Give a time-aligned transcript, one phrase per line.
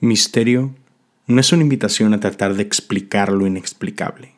[0.00, 0.74] Misterio
[1.26, 4.32] no es una invitación a tratar de explicar lo inexplicable.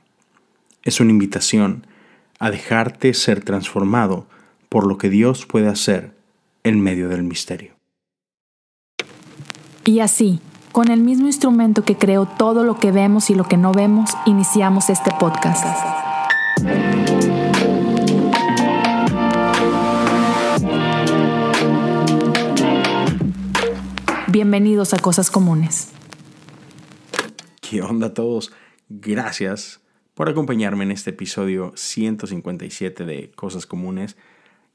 [0.84, 1.86] Es una invitación
[2.38, 4.26] a dejarte ser transformado
[4.70, 6.14] por lo que Dios puede hacer
[6.64, 7.74] en medio del misterio.
[9.84, 10.40] Y así,
[10.72, 14.10] con el mismo instrumento que creó todo lo que vemos y lo que no vemos,
[14.24, 15.66] iniciamos este podcast.
[24.32, 25.90] Bienvenidos a Cosas Comunes.
[27.60, 28.52] ¿Qué onda todos?
[28.88, 29.80] Gracias
[30.14, 34.16] por acompañarme en este episodio 157 de Cosas Comunes.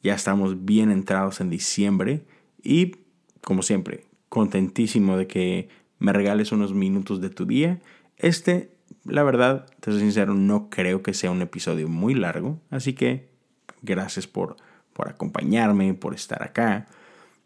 [0.04, 2.26] Ya estamos bien entrados en diciembre
[2.62, 2.98] y,
[3.40, 7.80] como siempre, contentísimo de que me regales unos minutos de tu día.
[8.18, 12.92] Este, la verdad, te soy sincero, no creo que sea un episodio muy largo, así
[12.92, 13.30] que
[13.84, 14.58] gracias por,
[14.92, 16.88] por acompañarme, por estar acá.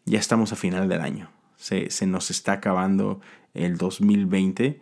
[0.06, 3.20] Ya estamos a final del año se, nos está acabando
[3.52, 4.80] el 2020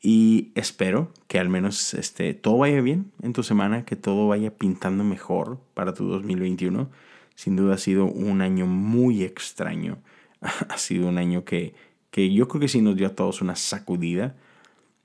[0.00, 4.56] y espero que al menos este, todo vaya bien en tu semana, que todo vaya
[4.56, 6.88] pintando mejor para tu 2021.
[7.34, 9.98] Sin duda ha sido un año muy extraño.
[10.40, 11.74] ha sido un año que,
[12.10, 14.36] que yo creo que sí nos dio a todos una sacudida.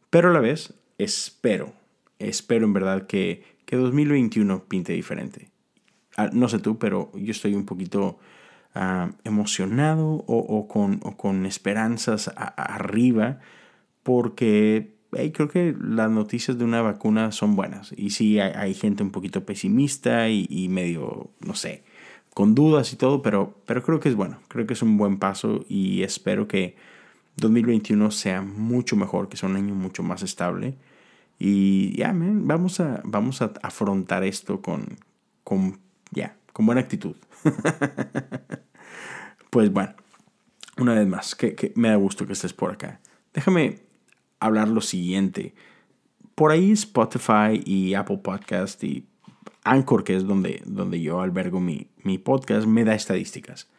[0.10, 1.74] Pero a la vez espero,
[2.20, 5.50] espero en verdad que, que 2021 pinte diferente.
[6.16, 8.20] Ah, no sé tú, pero yo estoy un poquito
[8.78, 13.40] Ah, emocionado o, con, con, esperanzas arriba
[14.04, 14.96] porque
[15.32, 17.94] creo que las noticias de una vacuna son buenas.
[17.96, 21.86] Y sí, hay, gente un poquito pesimista y, medio, no sé,
[22.34, 24.40] con dudas y todo, pero, pero creo que es bueno.
[24.50, 26.76] Creo que es un buen paso y espero que
[27.38, 30.76] 2021 sea mucho mejor, que sea un año mucho más estable.
[31.40, 34.98] Y ya, vamos, a, vamos a afrontar esto con,
[35.46, 35.80] con,
[36.12, 37.18] ya, con buena actitud.
[39.50, 39.94] Pues bueno,
[40.78, 43.00] una vez más, que, me da gusto que estés por acá.
[43.34, 43.84] Déjame
[44.42, 45.56] hablar lo siguiente.
[46.34, 49.06] Por ahí Spotify y Apple Podcast y
[49.64, 53.70] Anchor, que es donde, donde yo albergo mi, mi podcast, me da estadísticas.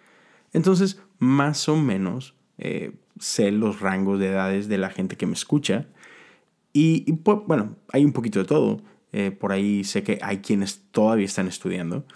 [0.55, 5.35] Entonces, más o menos eh, sé los rangos de edades de la gente que me
[5.35, 5.89] escucha.
[6.73, 7.05] Y,
[7.47, 8.81] bueno, hay un poquito de todo.
[9.13, 12.07] Eh, por ahí sé que hay quienes todavía están estudiando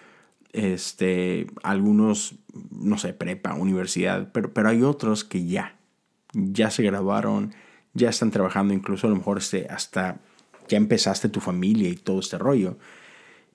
[0.53, 2.35] este, algunos,
[2.71, 5.77] no sé, prepa, universidad, pero, pero hay otros que ya,
[6.33, 7.55] ya se graduaron,
[7.95, 10.21] ya están trabajando, incluso a lo mejor este, hasta
[10.69, 12.79] ya empezaste tu familia y todo este rollo.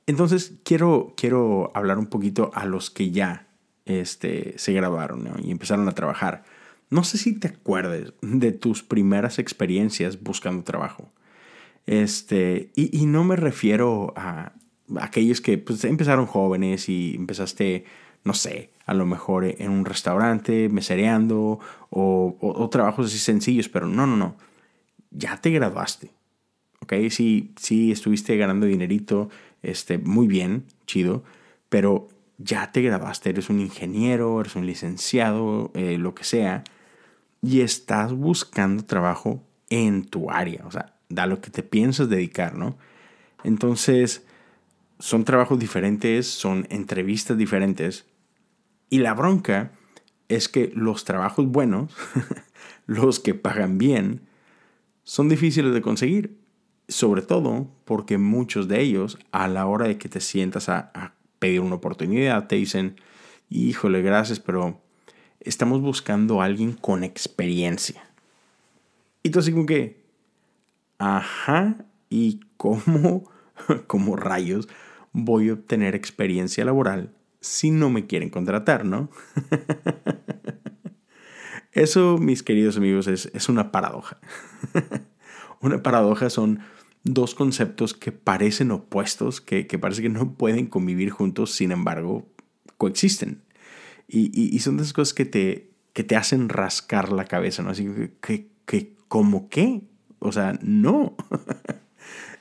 [0.07, 3.47] Entonces, quiero, quiero hablar un poquito a los que ya
[3.85, 6.43] este, se graduaron y empezaron a trabajar.
[6.89, 11.11] No sé si te acuerdes de tus primeras experiencias buscando trabajo.
[11.87, 14.53] Este, y, y no me refiero a,
[14.99, 17.85] aquellos que pues, empezaron jóvenes y empezaste,
[18.23, 21.59] no sé, a lo mejor en un restaurante, mesereando
[21.89, 24.35] o, o, trabajos así sencillos, pero no, no, no,
[25.11, 26.11] ya te graduaste.
[26.81, 26.93] ¿Ok?
[27.09, 29.29] Sí, sí, estuviste ganando dinerito,
[29.63, 31.23] este, muy bien, chido,
[31.69, 36.63] pero ya te graduaste, eres un ingeniero, eres un licenciado, eh, lo que sea,
[37.41, 42.55] y estás buscando trabajo en tu área, o sea, da lo que te piensas dedicar,
[42.55, 42.77] ¿no?
[43.43, 44.25] Entonces,
[44.99, 48.05] son trabajos diferentes, son entrevistas diferentes.
[48.89, 49.71] Y la bronca
[50.29, 51.93] es que los trabajos buenos,
[52.85, 54.21] los que pagan bien,
[55.03, 56.37] son difíciles de conseguir.
[56.87, 61.59] Sobre todo porque muchos de ellos, a la hora de que te sientas a, pedir
[61.59, 62.95] una oportunidad, te dicen,
[63.49, 64.79] híjole, gracias, pero
[65.41, 68.07] estamos buscando a alguien con experiencia.
[69.21, 70.01] Y tú así como que,
[70.97, 71.75] ajá,
[72.09, 73.29] ¿y cómo,
[73.87, 74.67] como rayos,
[75.11, 77.11] voy a obtener experiencia laboral
[77.45, 79.09] si no me quieren contratar, ¿no?
[81.71, 84.17] Eso, mis queridos amigos, es, una paradoja.
[85.61, 86.61] una paradoja son
[87.03, 92.27] dos conceptos que parecen opuestos, que, que, parece que no pueden convivir juntos, sin embargo,
[92.77, 93.43] coexisten.
[94.07, 97.71] Y, son esas cosas que te, que te hacen rascar la cabeza, ¿no?
[97.71, 97.87] Así
[98.21, 99.81] que, que ¿cómo qué?
[100.19, 101.15] O sea, no.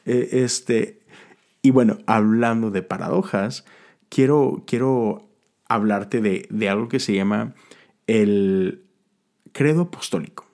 [0.06, 1.00] E, este,
[1.64, 3.64] y bueno, hablando de paradojas,
[4.10, 5.30] quiero, quiero
[5.66, 7.54] hablarte de, algo que se llama
[8.06, 8.84] el
[9.52, 10.44] credo apostólico.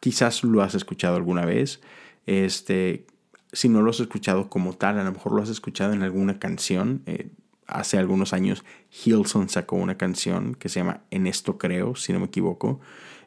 [0.00, 1.80] Quizás lo has escuchado alguna vez.
[2.26, 3.06] Este,
[3.52, 6.40] si no lo has escuchado como tal, a lo mejor lo has escuchado en alguna
[6.40, 7.02] canción.
[7.06, 7.28] Eh,
[7.68, 8.64] hace algunos años
[9.04, 12.80] Hilson sacó una canción que se llama En esto creo, si no me equivoco.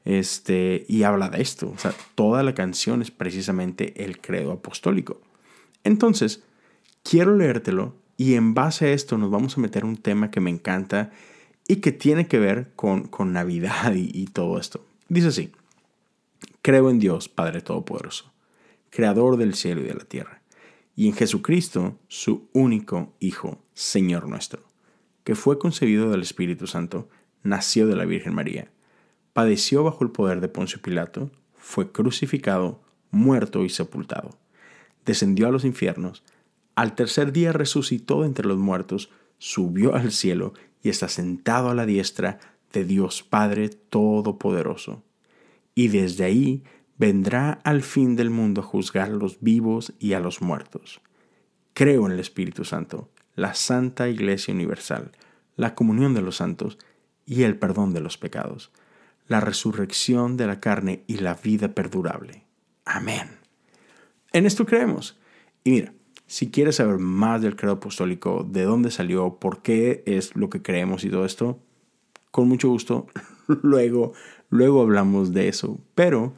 [0.03, 1.71] Este, y habla de esto.
[1.73, 5.21] O sea, toda la canción es precisamente el credo apostólico.
[5.85, 6.43] Entonces,
[7.03, 10.49] quiero leértelo y en base a esto nos vamos a meter un tema que me
[10.49, 11.11] encanta
[11.67, 14.85] y que tiene que ver con, con Navidad y, todo esto.
[15.09, 15.51] Dice así,
[16.61, 18.31] Creo en Dios, Padre Todopoderoso,
[18.89, 20.41] Creador del cielo y de la tierra,
[20.95, 24.63] y en Jesucristo, su único Hijo, Señor nuestro,
[25.23, 27.09] que fue concebido del Espíritu Santo,
[27.41, 28.69] nació de la Virgen María,
[29.33, 34.37] padeció bajo el poder de Poncio Pilato, fue crucificado, muerto y sepultado,
[35.05, 36.23] descendió a los infiernos,
[36.75, 41.85] al tercer día resucitó entre los muertos, subió al cielo y está sentado a la
[41.85, 42.39] diestra
[42.71, 45.03] de Dios Padre Todopoderoso.
[45.75, 46.63] Y desde ahí
[46.97, 51.01] vendrá al fin del mundo a juzgar a los vivos y a los muertos.
[51.73, 55.11] Creo en el Espíritu Santo, la Santa Iglesia Universal,
[55.55, 56.77] la comunión de los santos
[57.25, 58.71] y el perdón de los pecados,
[59.27, 62.45] la resurrección de la carne y la vida perdurable.
[62.85, 63.29] Amén.
[64.33, 65.17] En esto creemos.
[65.63, 65.93] Y mira,
[66.31, 70.61] si quieres saber más del credo apostólico, de dónde salió, por qué es lo que
[70.61, 71.59] creemos y todo esto,
[72.31, 73.07] con mucho gusto,
[73.63, 74.13] luego,
[74.49, 75.77] luego hablamos de eso.
[75.93, 76.33] Pero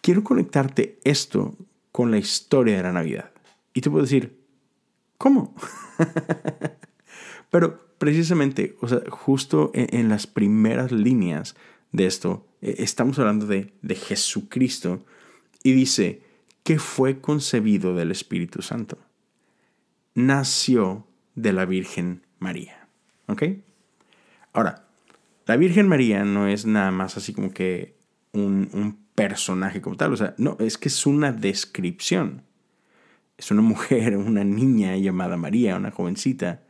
[0.00, 1.56] quiero conectarte esto
[1.90, 3.32] con la historia de la Navidad.
[3.74, 4.38] Y te puedo decir,
[5.18, 5.56] ¿cómo?
[7.50, 11.56] Pero precisamente, o sea, justo en, las primeras líneas
[11.90, 15.04] de esto, e, estamos hablando de, de Jesucristo
[15.64, 16.22] y dice
[16.62, 18.98] que fue concebido del Espíritu Santo
[20.14, 22.88] nació de la Virgen María.
[23.26, 23.44] ¿Ok?
[24.52, 24.86] Ahora,
[25.46, 27.96] la Virgen María no es nada más así como que
[28.32, 30.12] un, personaje como tal.
[30.12, 32.42] O sea, no, es que es una descripción.
[33.36, 36.62] Es una mujer, una niña llamada María, una jovencita,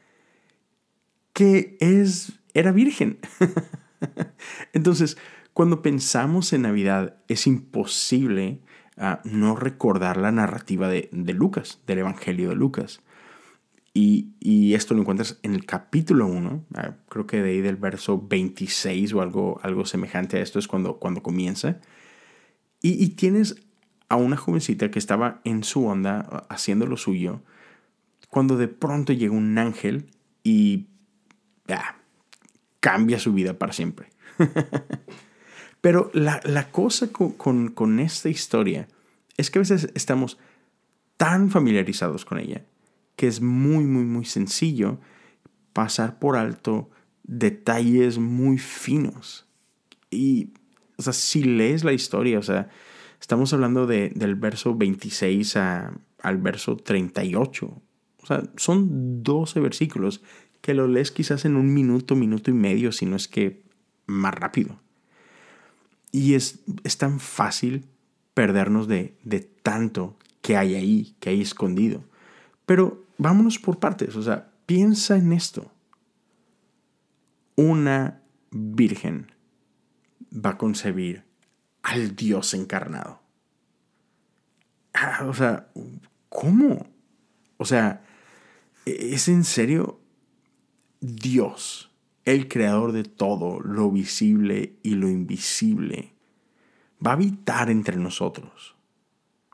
[1.33, 3.19] que es, era virgen.
[4.73, 5.17] Entonces,
[5.53, 8.61] cuando pensamos en Navidad, es imposible
[8.97, 13.03] ah, no recordar la narrativa de, de Lucas, del Evangelio de Lucas.
[13.95, 18.27] Y, esto lo encuentras en el capítulo 1, ah, creo que de ahí del verso
[18.27, 21.79] 26 o algo, algo semejante a esto es cuando, cuando comienza.
[22.81, 23.57] Y, tienes
[24.09, 27.43] a una jovencita que estaba en su onda haciendo lo suyo,
[28.29, 30.11] cuando de pronto llega un ángel
[30.43, 30.87] y
[31.69, 31.97] ah,
[32.81, 34.09] cambia su vida para siempre.
[35.83, 38.89] Pero la, cosa con, con esta historia
[39.37, 40.39] es que a veces estamos
[41.17, 42.65] tan familiarizados con ella
[43.17, 44.99] que es muy, muy, muy sencillo
[45.73, 46.91] pasar por alto
[47.25, 49.47] detalles muy finos.
[50.11, 50.51] Y,
[50.97, 52.69] o sea, si lees la historia, o sea,
[53.21, 57.67] estamos hablando de, del verso 26 al verso 38.
[57.67, 60.23] O sea, son 12 versículos
[60.61, 63.63] que lo lees quizás en un minuto, minuto y medio, si no es que
[64.07, 64.81] más rápido.
[66.13, 67.87] Y es, es tan fácil
[68.35, 72.05] perdernos de, de tanto que hay ahí, que hay escondido.
[72.67, 75.71] Pero vámonos por partes, o sea, piensa en esto.
[77.57, 79.33] Una virgen
[80.33, 81.25] va a concebir
[81.83, 83.21] al Dios encarnado.
[84.95, 85.69] Ah, o sea,
[86.29, 86.87] ¿cómo?
[87.57, 88.05] O sea,
[88.85, 90.01] ¿es en serio
[91.01, 91.91] Dios,
[92.25, 96.15] el creador de todo, lo visible y lo invisible,
[97.05, 98.77] va a habitar entre nosotros?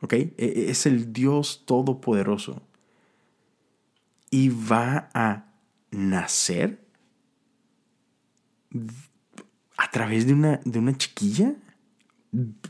[0.01, 0.13] ¿Ok?
[0.13, 2.68] E, e, es el Dios todopoderoso
[4.29, 5.51] y va a
[5.91, 6.85] nacer
[9.77, 11.55] a través de una, de una chiquilla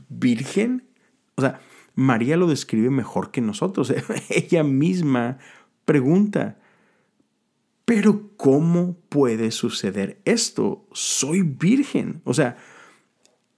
[0.10, 0.88] virgen.
[1.36, 1.60] O sea,
[1.96, 3.94] María lo describe mejor que nosotros.
[4.30, 5.38] Ella misma
[5.86, 6.60] pregunta,
[7.86, 10.88] pero ¿cómo puede suceder esto?
[10.94, 12.22] Soy virgen.
[12.24, 12.58] O sea,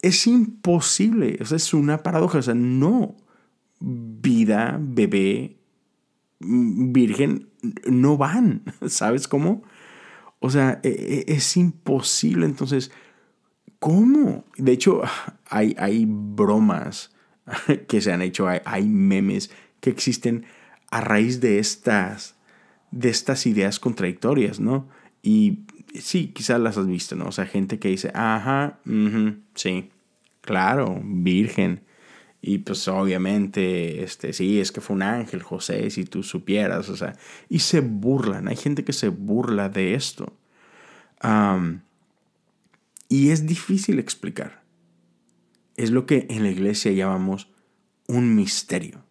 [0.01, 1.37] es imposible.
[1.39, 2.39] Es una paradoja.
[2.39, 3.17] O sea, no.
[3.79, 5.60] Vida, bebé,
[6.41, 7.49] virgen
[7.85, 9.63] no van, ¿sabes cómo?
[10.39, 12.45] O sea, e, e, es imposible.
[12.45, 12.91] Entonces,
[13.79, 14.45] ¿cómo?
[14.57, 15.01] De hecho,
[15.49, 17.11] hay, hay bromas
[17.87, 20.45] que se han hecho, hay, memes que existen
[20.89, 22.35] a raíz de estas,
[22.91, 24.89] de estas ideas contradictorias, ¿no?
[25.23, 25.59] Y
[25.99, 27.25] sí, quizás las has visto, ¿no?
[27.25, 28.79] O sea, gente que dice, ajá,
[29.55, 29.89] sí,
[30.41, 31.83] claro, virgen.
[32.41, 36.97] Y pues obviamente, este, sí, es que fue un ángel, José, si tú supieras, o
[36.97, 37.15] sea,
[37.49, 40.33] y se burlan, hay gente que se burla de esto.
[43.09, 44.63] y es difícil explicar.
[45.77, 47.47] Es lo que en la iglesia llamamos
[48.07, 49.03] un misterio.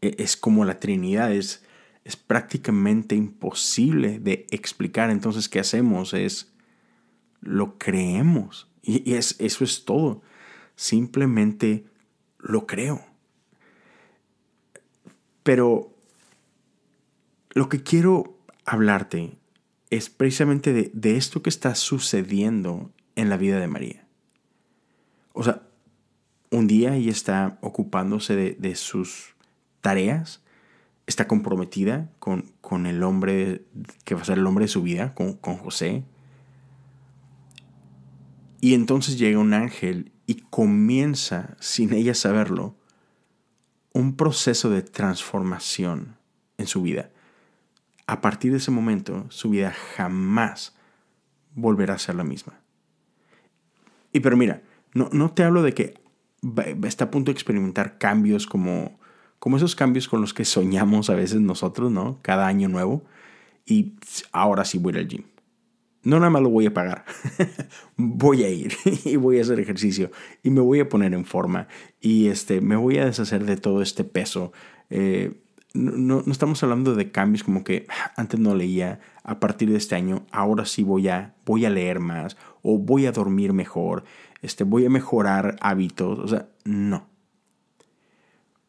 [0.00, 1.64] E, es como la Trinidad, es,
[2.04, 5.10] es prácticamente imposible de explicar.
[5.10, 6.14] Entonces, ¿qué hacemos?
[6.14, 6.52] Es,
[7.40, 8.68] lo creemos.
[8.82, 10.22] Y, es, eso es todo.
[10.76, 11.84] Simplemente
[12.42, 13.04] lo creo.
[15.42, 15.92] Pero
[17.50, 19.36] lo que quiero hablarte
[19.90, 24.06] es precisamente de, esto que está sucediendo en la vida de María.
[25.32, 25.62] O sea,
[26.50, 29.34] un día ella está ocupándose de, sus
[29.80, 30.42] tareas,
[31.06, 33.64] está comprometida con, con, el hombre
[34.04, 36.04] que va a ser el hombre de su vida, con, con José.
[38.64, 42.76] Y entonces llega un ángel y comienza, sin ella saberlo,
[43.92, 46.16] un proceso de transformación
[46.58, 47.10] en su vida.
[48.06, 50.76] A partir de ese momento, su vida jamás
[51.56, 52.60] volverá a ser la misma.
[54.12, 54.62] Y pero mira,
[54.94, 55.94] no, no te hablo de que
[56.84, 58.96] está a punto de experimentar cambios como,
[59.40, 62.20] como esos cambios con los que soñamos a veces nosotros, ¿no?
[62.22, 63.02] Cada año nuevo.
[63.66, 63.94] Y
[64.30, 65.31] ahora sí voy al gym.
[66.04, 67.04] No nada más lo voy a pagar.
[67.96, 70.10] voy a ir y voy a hacer ejercicio
[70.42, 71.68] y me voy a poner en forma
[72.00, 74.52] y este, me voy a deshacer de todo este peso.
[74.90, 75.40] Eh,
[75.74, 79.78] no, no, estamos hablando de cambios como que ah, antes no leía, a partir de
[79.78, 84.04] este año, ahora sí voy a, voy a leer más o voy a dormir mejor,
[84.42, 86.18] este, voy a mejorar hábitos.
[86.18, 87.06] O sea, no.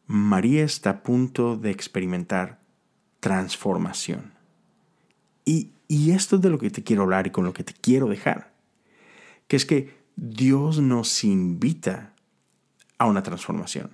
[0.06, 2.60] María está a punto de experimentar
[3.20, 4.32] transformación.
[5.44, 7.74] Y, y esto es de lo que te quiero hablar y con lo que te
[7.74, 8.52] quiero dejar.
[9.48, 12.14] Que es que Dios nos invita
[12.98, 13.90] a una transformación.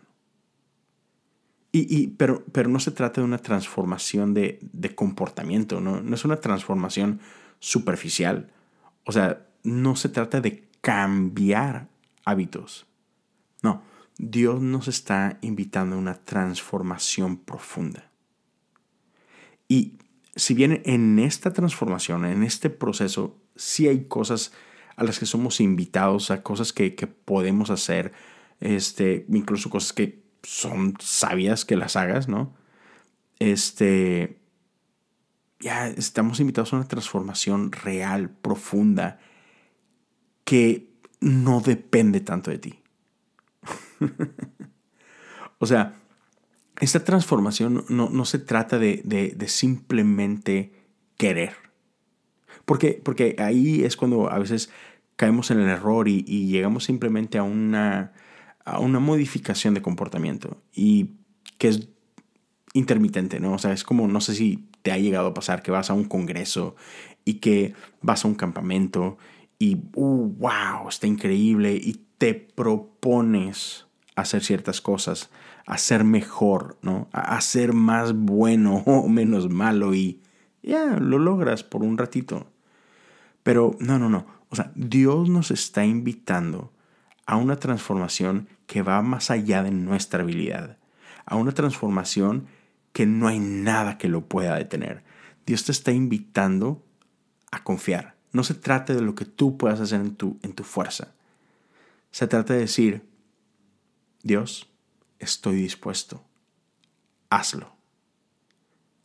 [1.72, 4.58] Y, pero, pero no se trata de una transformación de,
[4.96, 6.00] comportamiento, ¿no?
[6.00, 7.20] no es una transformación
[7.60, 8.50] superficial.
[9.04, 11.86] O sea, no se trata de cambiar
[12.24, 12.86] hábitos.
[13.62, 13.82] No,
[14.18, 18.10] Dios nos está invitando a una transformación profunda.
[19.68, 19.94] Y
[20.40, 24.52] si bien en esta transformación, en este proceso, sí hay cosas
[24.96, 28.12] a las que somos invitados, a cosas que, que podemos hacer,
[28.58, 32.54] este, incluso cosas que son sabias que las hagas, ¿no?
[33.38, 34.40] Este,
[35.58, 39.20] ya estamos invitados a una transformación real, profunda,
[40.44, 42.80] que no depende tanto de ti.
[45.58, 45.99] o sea,
[46.80, 50.72] esta transformación no, se trata de, simplemente
[51.16, 51.54] querer.
[52.64, 54.70] Porque, porque ahí es cuando a veces
[55.16, 58.12] caemos en el error y llegamos simplemente a una
[58.64, 61.10] a una modificación de comportamiento y
[61.58, 61.88] que es
[62.72, 63.54] intermitente, ¿no?
[63.54, 65.94] O sea, es como, no sé si te ha llegado a pasar que vas a
[65.94, 66.76] un congreso
[67.24, 69.18] y que vas a un campamento
[69.58, 75.30] y, uh, wow, está increíble y te propones hacer ciertas cosas,
[75.70, 77.08] hacer mejor, ¿no?
[77.12, 80.20] A ser más bueno o menos malo y
[80.62, 82.50] ya, lo logras por un ratito.
[83.44, 84.26] Pero no, no, no.
[84.50, 86.72] O sea, Dios nos está invitando
[87.24, 90.76] a una transformación que va más allá de nuestra habilidad,
[91.24, 92.46] a una transformación
[92.92, 95.04] que no hay nada que lo pueda detener.
[95.46, 96.84] Dios te está invitando
[97.52, 98.16] a confiar.
[98.32, 101.14] No se trata de lo que tú puedas hacer en tu, en tu fuerza.
[102.10, 103.08] Se trata de decir,
[104.24, 104.69] Dios,
[105.20, 106.24] estoy dispuesto.
[107.28, 107.76] Hazlo.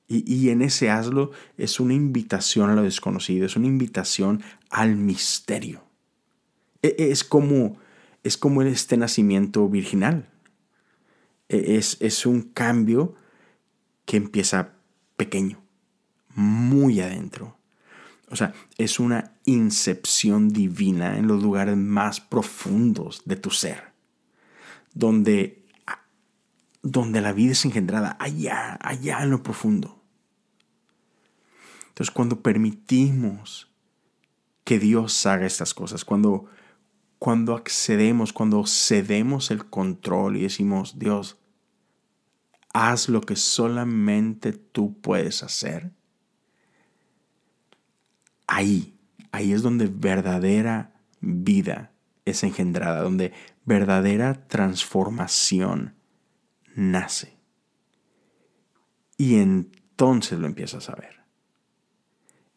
[0.07, 4.95] Y, y, en ese hazlo es una invitación a lo desconocido, es una invitación al
[4.95, 5.83] misterio.
[6.81, 7.77] E, es como
[8.25, 10.27] es como este nacimiento virginal.
[11.47, 13.15] E, es, es un cambio
[14.05, 14.73] que empieza
[15.15, 15.63] pequeño,
[16.33, 17.57] muy adentro.
[18.29, 23.93] O sea, es una incepción divina en los lugares más profundos de tu ser,
[24.95, 25.64] donde,
[26.85, 30.03] donde la vida es engendrada, allá, allá en lo profundo.
[31.89, 33.71] Entonces, cuando permitimos
[34.63, 36.47] que Dios haga estas cosas, cuando
[37.17, 41.39] cuando accedemos, cuando cedemos el control y decimos, Dios,
[42.71, 45.91] haz lo que solamente tú puedes hacer,
[48.45, 48.95] ahí,
[49.31, 51.93] ahí es donde verdadera vida
[52.25, 55.95] es engendrada, donde verdadera transformación
[56.75, 57.35] nace.
[59.17, 61.15] Y entonces lo empiezas a ver.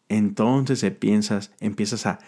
[0.08, 2.18] Entonces empiezas, empiezas a,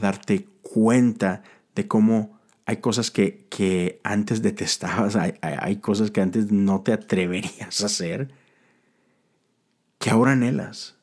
[0.00, 1.42] darte cuenta
[1.74, 6.92] de cómo hay cosas que, que antes detestabas, hay, hay, cosas que antes no te
[6.92, 8.30] atreverías a hacer,
[9.98, 10.96] que ahora anhelas.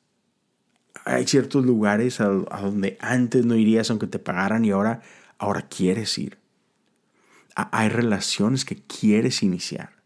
[1.03, 5.01] Hay ciertos lugares a, donde antes no irías aunque te pagaran y ahora,
[5.37, 6.37] ahora quieres ir.
[7.55, 9.96] hay relaciones que quieres iniciar.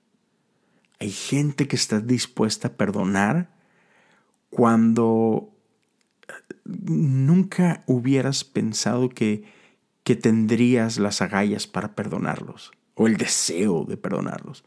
[1.02, 3.50] Hay gente que está dispuesta a perdonar
[4.50, 5.50] cuando
[6.64, 9.44] nunca hubieras pensado que
[10.04, 14.64] que tendrías las agallas para perdonarlos o el deseo de perdonarlos.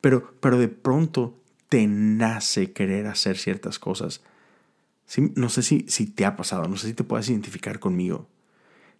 [0.00, 4.22] Pero, pero de pronto te nace querer hacer ciertas cosas.
[5.34, 8.28] no sé si, si te ha pasado, no sé si te puedes identificar conmigo.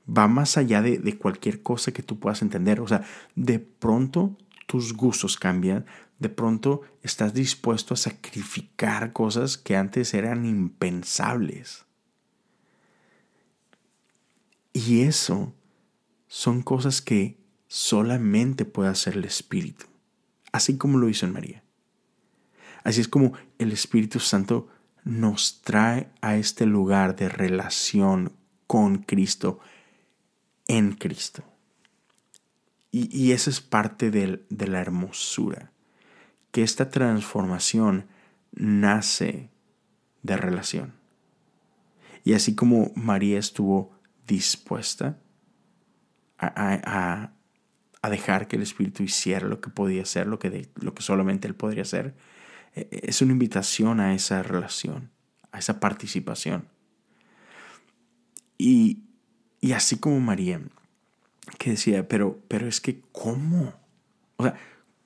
[0.08, 2.80] va más allá de, de cualquier cosa que tú puedas entender.
[2.80, 4.36] O sea, de pronto
[4.66, 5.86] tus gustos cambian,
[6.18, 11.84] de pronto estás dispuesto a sacrificar cosas que antes eran impensables.
[14.72, 15.54] Y eso
[16.26, 19.86] son cosas que solamente puede hacer el Espíritu,
[20.52, 21.62] así como lo hizo en María.
[22.84, 24.68] Así es como el Espíritu Santo
[25.04, 28.32] nos trae a este lugar de relación
[28.66, 29.60] con Cristo,
[30.66, 31.44] en Cristo.
[32.90, 35.72] Y, eso es parte de la hermosura,
[36.58, 38.08] que esta transformación
[38.50, 39.48] nace
[40.24, 40.92] de relación.
[42.24, 43.96] Y así como María estuvo
[44.26, 45.20] dispuesta
[46.36, 47.30] a,
[48.02, 51.46] a, dejar que el Espíritu hiciera lo que podía hacer, lo que, lo que solamente
[51.46, 52.16] Él podría hacer,
[52.74, 55.12] e, e, es una invitación a esa relación,
[55.52, 56.66] a esa participación.
[58.58, 59.04] Y,
[59.60, 60.60] y así como María,
[61.56, 63.74] que decía, pero, pero es que ¿cómo?
[64.38, 64.58] O sea,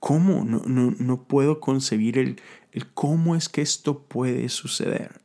[0.02, 0.44] ¿cómo?
[0.44, 2.40] No, no, no puedo concebir el,
[2.72, 5.20] el, cómo es que esto puede suceder.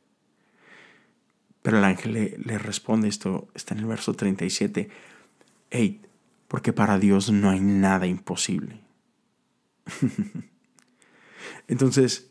[1.63, 4.87] Pero el ángel le, responde, esto está en el verso 37,
[5.71, 6.03] hey,
[6.47, 8.79] porque para Dios no hay nada imposible.
[11.67, 12.29] Entonces,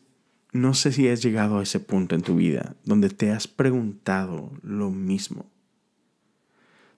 [0.53, 4.53] no sé si has llegado a ese punto en tu vida donde te has preguntado
[4.62, 5.50] lo mismo,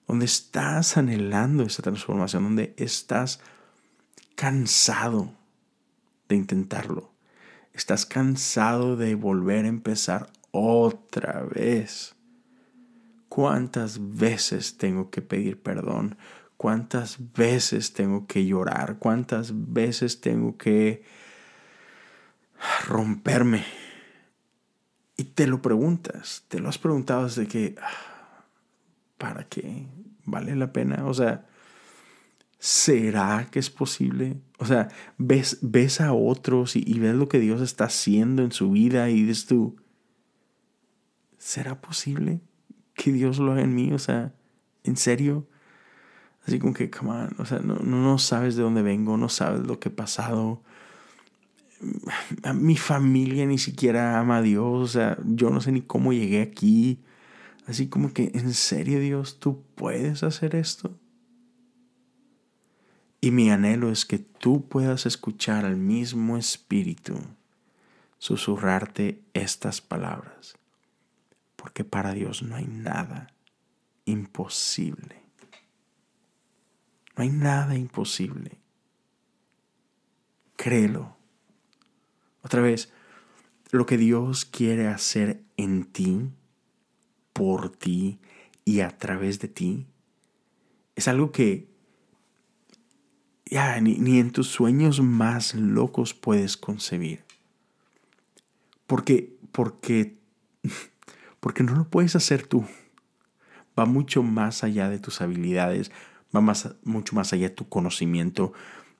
[0.07, 3.41] donde estás anhelando esa transformación, donde estás
[4.35, 5.38] cansado
[6.29, 7.11] de intentarlo,
[7.73, 12.15] estás cansado de volver a empezar otra vez.
[13.27, 16.17] ¿Cuántas veces tengo que pedir perdón?
[16.55, 18.97] ¿Cuántas veces tengo que llorar?
[18.99, 21.03] ¿Cuántas veces tengo que
[22.87, 23.65] romperme?
[25.15, 27.75] Y te lo preguntas, te lo has preguntado desde que,
[29.17, 29.87] ¿para qué?
[30.25, 31.05] ¿Vale la pena?
[31.05, 31.45] O sea,
[32.57, 34.37] ¿será que es posible?
[34.59, 38.71] O sea, ves, ves a otros y, ves lo que Dios está haciendo en su
[38.71, 39.77] vida y dices tú,
[41.37, 42.41] ¿será posible
[42.93, 43.93] que Dios lo haga en mí?
[43.93, 44.35] O sea,
[44.83, 45.47] ¿en serio?
[46.45, 49.65] Así como que, come on, o sea, no, no, sabes de dónde vengo, no sabes
[49.65, 50.61] lo que he pasado.
[52.53, 56.41] Mi familia ni siquiera ama a Dios, o sea, yo no sé ni cómo llegué
[56.41, 57.01] aquí.
[57.65, 60.99] Así como que, ¿en serio Dios, tú puedes hacer esto?
[63.21, 67.19] Y mi anhelo es que tú puedas escuchar al mismo Espíritu
[68.17, 70.57] susurrarte estas palabras,
[71.55, 73.33] porque para Dios no hay nada
[74.05, 75.23] imposible.
[77.15, 78.59] No hay nada imposible.
[80.55, 81.17] Créelo.
[82.41, 82.91] Otra vez,
[83.71, 86.29] lo que Dios quiere hacer en ti,
[87.33, 88.19] por ti
[88.65, 89.87] y a través de ti,
[90.95, 91.68] es algo que
[93.49, 97.23] ya ni, ni en tus sueños más locos puedes concebir.
[98.87, 100.17] Porque, porque,
[101.39, 102.65] porque no lo puedes hacer tú.
[103.77, 105.91] Va mucho más allá de tus habilidades,
[106.35, 108.53] va más, mucho más allá de tu conocimiento,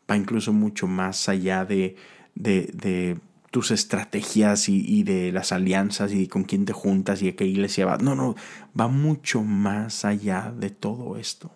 [0.09, 1.95] va incluso mucho más allá de,
[2.35, 3.19] de,
[3.51, 7.85] tus estrategias y, de las alianzas y con quién te juntas y a qué iglesia
[7.85, 8.01] vas.
[8.01, 8.35] No, no,
[8.79, 11.51] va mucho más allá de todo esto.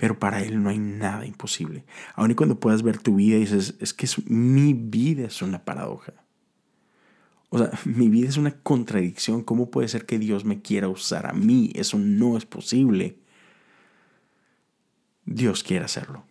[0.00, 1.84] Pero para Él no hay nada imposible.
[2.14, 5.62] Aun y cuando puedas ver tu vida y dices, es que mi vida es una
[5.62, 6.14] paradoja.
[7.50, 9.42] O sea, mi vida es una contradicción.
[9.42, 11.70] ¿Cómo puede ser que Dios me quiera usar a mí?
[11.74, 13.18] Eso no es posible.
[15.26, 16.24] Dios quiere hacerlo.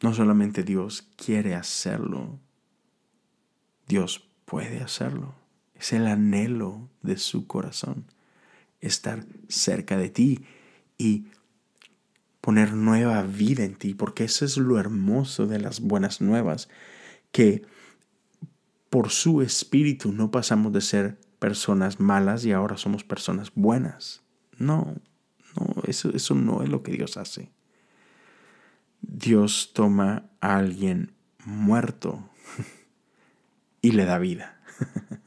[0.00, 2.38] No solamente Dios quiere hacerlo,
[3.86, 5.34] Dios puede hacerlo.
[5.74, 8.06] Es el anhelo de su corazón,
[8.80, 10.40] estar cerca de ti
[10.96, 11.26] y
[12.40, 16.68] poner nueva vida en ti, porque eso es lo hermoso de las buenas nuevas,
[17.32, 17.62] que
[18.88, 24.22] por su espíritu no pasamos de ser personas malas y ahora somos personas buenas.
[24.58, 24.96] No,
[25.56, 27.50] no, eso, eso no es lo que Dios hace.
[29.00, 31.12] Dios toma a alguien
[31.44, 32.28] muerto
[33.82, 34.60] y le da vida.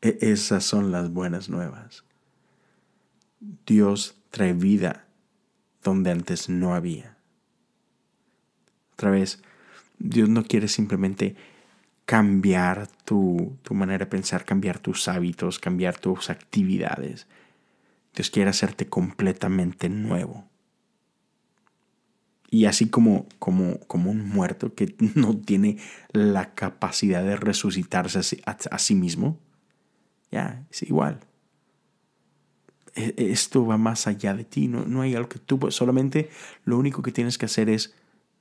[0.00, 2.04] E, esas son las buenas nuevas.
[3.66, 5.07] Dios trae vida
[5.88, 7.16] donde antes no había.
[8.94, 9.42] Otra vez,
[9.98, 11.36] Dios no quiere simplemente
[12.08, 17.26] cambiar tu, manera de pensar, cambiar tus hábitos, cambiar tus actividades.
[18.14, 20.48] Dios quiere hacerte completamente nuevo.
[22.50, 25.76] Y así como, como, como un muerto que no tiene
[26.12, 29.38] la capacidad de resucitarse a, sí mismo,
[30.30, 31.20] ya, es igual.
[32.98, 36.30] E, esto va más allá de ti, no, no hay algo que tú, solamente
[36.64, 37.94] lo único que tienes que hacer es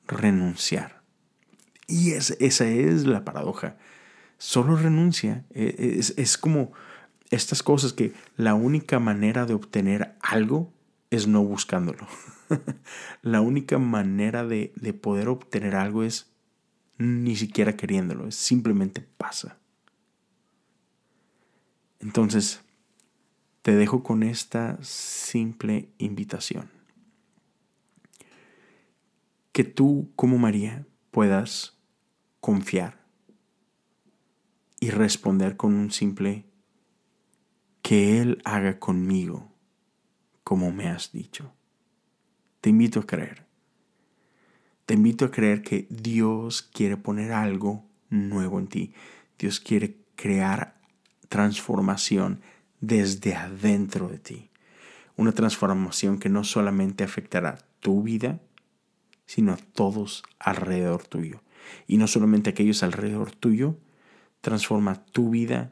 [0.08, 1.02] renunciar.
[1.88, 3.78] Y es, esa es la paradoja.
[4.38, 5.46] Solo renuncia.
[5.54, 6.74] E, es, es como
[7.30, 10.74] estas cosas que la única manera de obtener algo
[11.12, 12.08] es no buscándolo.
[13.22, 16.32] la única manera de, de, poder obtener algo es
[16.98, 19.58] ni siquiera queriéndolo, simplemente pasa.
[22.00, 22.62] Entonces,
[23.68, 26.72] te dejo con esta simple invitación.
[29.52, 31.78] Que tú, como María, puedas
[32.40, 33.04] confiar
[34.80, 36.46] y responder con un simple
[37.82, 39.52] que Él haga conmigo
[40.46, 41.52] como me has dicho.
[42.62, 43.48] Te invito a creer.
[44.86, 48.94] Te invito a creer que Dios quiere poner algo nuevo en ti.
[49.38, 50.80] Dios quiere crear
[51.28, 52.40] transformación
[52.80, 54.50] desde adentro de ti.
[55.16, 58.40] Una transformación que no solamente afectará tu vida,
[59.26, 61.42] sino a todos alrededor tuyo.
[61.88, 63.78] Y no solamente aquellos alrededor tuyo,
[64.42, 65.70] transforma tu vida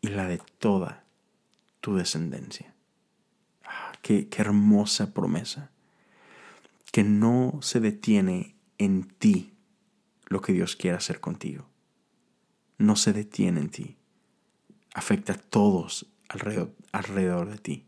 [0.00, 1.04] y la de toda
[1.80, 2.74] tu descendencia.
[3.64, 5.70] Ah, qué, hermosa promesa.
[6.92, 9.52] Que no se detiene en ti
[10.26, 11.66] lo que Dios quiere hacer contigo.
[12.78, 13.96] No se detiene en ti.
[14.94, 17.86] Afecta a todos alrededor, alrededor de ti.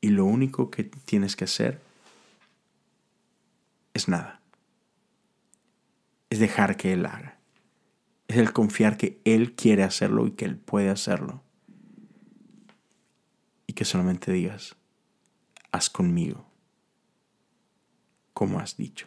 [0.00, 1.80] Y lo único que tienes que hacer
[3.94, 4.40] es nada.
[6.30, 7.38] Es dejar que Él haga.
[8.28, 11.42] Es el confiar que Él quiere hacerlo y que Él puede hacerlo.
[13.66, 14.76] Y que solamente digas,
[15.72, 16.46] haz conmigo
[18.34, 19.06] como has dicho.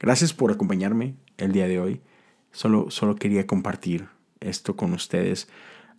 [0.00, 2.00] Gracias por acompañarme el día de hoy.
[2.50, 4.08] Solo, solo quería compartir
[4.40, 5.48] esto con ustedes.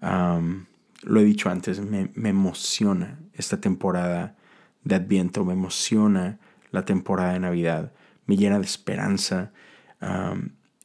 [0.01, 4.36] lo he dicho antes, me, emociona esta temporada
[4.84, 6.39] de Adviento, me emociona
[6.71, 7.93] la temporada de Navidad,
[8.25, 9.51] me llena de esperanza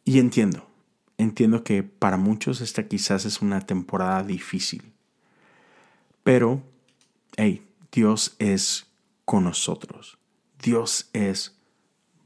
[0.05, 0.69] y entiendo,
[1.19, 4.93] entiendo que para muchos esta quizás es una temporada difícil,
[6.23, 6.63] pero,
[7.37, 8.87] hey, Dios es
[9.25, 10.19] con nosotros,
[10.61, 11.57] Dios es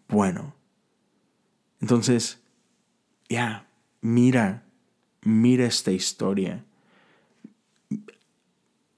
[0.09, 0.55] bueno.
[1.81, 2.41] Entonces,
[3.29, 3.69] ya,
[4.01, 4.65] mira
[5.23, 6.65] mira esta historia.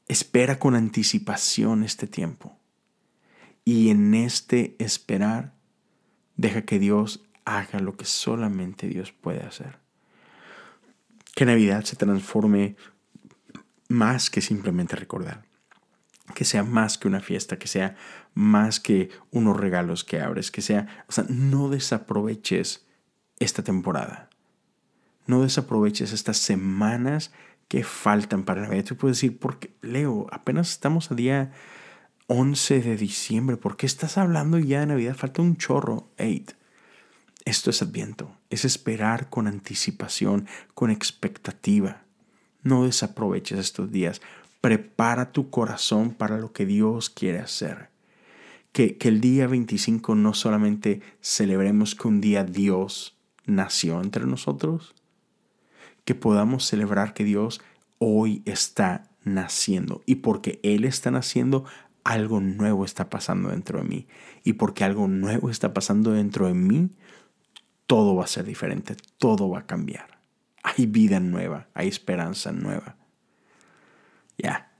[0.08, 2.56] Espera con anticipación este tiempo.
[3.64, 5.54] Y en este esperar,
[6.36, 9.78] deja que Dios haga lo que solamente Dios puede hacer.
[11.34, 12.76] Que Navidad se transforme
[13.88, 15.44] más que simplemente recordar.
[16.34, 17.96] Que sea más que una fiesta, que sea
[18.34, 22.86] más que unos regalos que abres, que sea, o sea, no desaproveches
[23.38, 24.30] esta temporada
[25.26, 27.32] no desaproveches estas semanas
[27.68, 28.84] que faltan para Navidad.
[28.84, 31.52] Tú puedes decir, porque Leo, apenas estamos a día
[32.26, 35.16] 11 de diciembre, ¿por qué estás hablando ya de Navidad?
[35.16, 36.08] Falta un chorro.
[37.44, 42.02] Esto es Adviento, es esperar con anticipación, con expectativa.
[42.62, 44.20] No desaproveches estos días.
[44.60, 47.90] Prepara tu corazón para lo que Dios quiere hacer.
[48.72, 54.94] Que, que el día 25 no solamente celebremos que un día Dios nació entre nosotros,
[56.04, 57.60] que podamos celebrar que Dios
[57.98, 60.02] hoy está naciendo.
[60.06, 61.64] Y porque Él está naciendo,
[62.04, 64.06] algo nuevo está pasando dentro de mí.
[64.44, 66.90] Y porque algo nuevo está pasando dentro de mí,
[67.86, 70.18] todo va a ser diferente, todo va a cambiar.
[70.62, 72.96] Hay vida nueva, hay esperanza nueva.
[74.38, 74.72] Ya,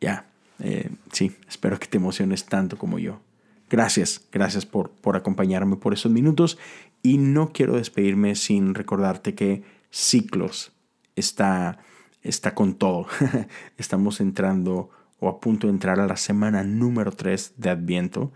[0.00, 0.26] ya.
[0.60, 3.20] Eh, sí, espero que te emociones tanto como yo.
[3.68, 6.58] Gracias, gracias por, por acompañarme por esos minutos.
[7.02, 10.72] Y no quiero despedirme sin recordarte que ciclos
[11.14, 11.78] está,
[12.22, 13.06] está con todo.
[13.76, 18.32] Estamos entrando o a punto de entrar a la semana número 3 de Adviento.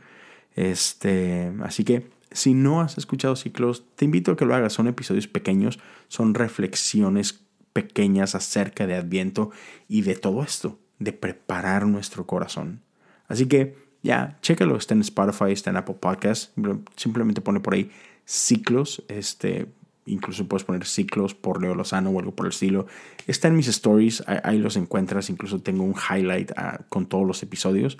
[0.55, 4.75] Este, así que si no has escuchado ciclos, te invito a que lo hagas.
[4.75, 7.41] Son episodios pequeños, son reflexiones
[7.73, 9.51] pequeñas acerca de Adviento
[9.89, 12.83] y de todo esto, de preparar nuestro corazón.
[13.27, 16.53] Así que ya, chécalo, está en Spotify, está en Apple Podcasts,
[16.97, 17.91] simplemente pone por ahí
[18.25, 19.67] ciclos, este,
[20.07, 22.87] incluso puedes poner ciclos por Leo Lozano o algo por el estilo.
[23.27, 27.43] Está en mis stories, ahí, los encuentras, incluso tengo un highlight ah, con todos los
[27.43, 27.99] episodios.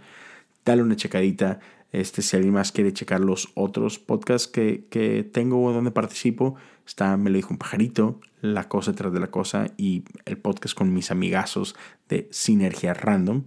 [0.65, 1.61] Dale una checadita.
[1.93, 6.57] Este, si alguien más quiere checar los otros podcasts que, que tengo o donde participo,
[6.87, 10.77] está Me lo dijo un pajarito, La cosa tras de la cosa y el podcast
[10.77, 11.77] con mis amigazos
[12.09, 13.45] de Sinergia Random.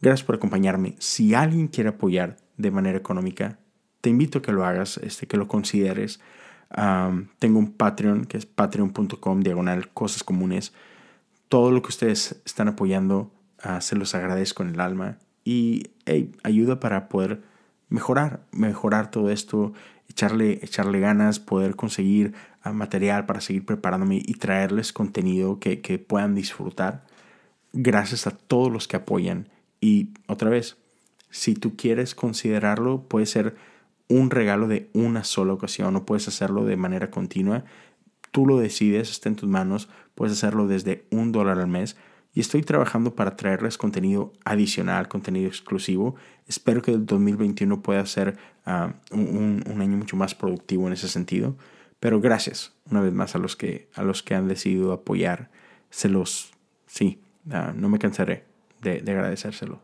[0.00, 0.94] Gracias por acompañarme.
[0.98, 3.58] Si alguien quiere apoyar de manera económica,
[4.00, 6.20] te invito a que lo hagas, este, que lo consideres
[7.38, 10.72] tengo un Patreon que es patreon.com diagonal cosas comunes.
[11.48, 15.18] Todo lo que ustedes están apoyando Ah, se los agradezco en el alma.
[15.44, 15.90] Y
[16.42, 17.42] ayuda para poder
[17.88, 19.72] mejorar, mejorar todo esto,
[20.08, 25.98] echarle, echarle ganas, poder conseguir ah, material para seguir preparándome y traerles contenido que, que
[25.98, 27.04] puedan disfrutar.
[27.72, 29.48] Gracias a todos los que apoyan.
[29.80, 30.76] Y otra vez,
[31.30, 33.56] si tú quieres considerarlo, puede ser
[34.10, 37.64] un regalo de una sola ocasión o puedes hacerlo de manera continua.
[38.32, 39.88] Tú lo decides, está en tus manos.
[40.14, 41.96] Puedes hacerlo desde un dólar al mes.
[42.34, 46.16] Y estoy trabajando para traerles contenido adicional, contenido exclusivo.
[46.46, 51.56] Espero que el 2021 pueda ser ah, un, año mucho más productivo en ese sentido.
[51.98, 55.50] Pero gracias una vez más a los que, a los que han decidido apoyar.
[55.90, 56.52] Se los,
[56.86, 57.20] sí,
[57.50, 58.44] ah, no me cansaré
[58.82, 59.80] de, de agradecérselo.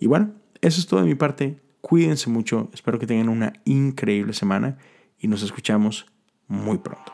[0.00, 1.60] Y bueno, eso es todo de mi parte.
[1.88, 2.68] Cuídense mucho.
[2.74, 4.76] Espero que tengan una increíble semana
[5.18, 6.04] y nos escuchamos
[6.46, 7.10] muy pronto.